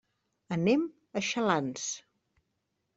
[0.55, 0.87] Anem
[1.21, 1.87] a Xalans.